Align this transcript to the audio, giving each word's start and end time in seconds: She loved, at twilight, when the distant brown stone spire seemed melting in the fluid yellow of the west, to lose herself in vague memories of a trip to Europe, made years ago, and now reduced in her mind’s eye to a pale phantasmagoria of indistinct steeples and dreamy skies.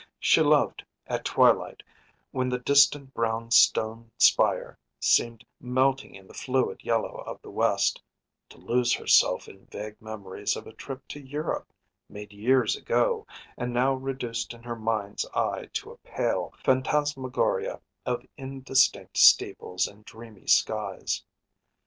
She 0.19 0.41
loved, 0.41 0.83
at 1.05 1.23
twilight, 1.23 1.83
when 2.31 2.49
the 2.49 2.57
distant 2.57 3.13
brown 3.13 3.51
stone 3.51 4.09
spire 4.17 4.79
seemed 4.99 5.45
melting 5.59 6.15
in 6.15 6.27
the 6.27 6.33
fluid 6.33 6.83
yellow 6.83 7.17
of 7.19 7.39
the 7.43 7.51
west, 7.51 8.01
to 8.49 8.57
lose 8.57 8.95
herself 8.95 9.47
in 9.47 9.67
vague 9.67 10.01
memories 10.01 10.55
of 10.55 10.65
a 10.65 10.73
trip 10.73 11.07
to 11.09 11.19
Europe, 11.19 11.71
made 12.09 12.33
years 12.33 12.75
ago, 12.75 13.27
and 13.55 13.75
now 13.75 13.93
reduced 13.93 14.55
in 14.55 14.63
her 14.63 14.75
mind’s 14.75 15.23
eye 15.35 15.69
to 15.73 15.91
a 15.91 15.97
pale 15.97 16.51
phantasmagoria 16.63 17.79
of 18.03 18.25
indistinct 18.37 19.17
steeples 19.19 19.85
and 19.85 20.03
dreamy 20.03 20.47
skies. 20.47 21.23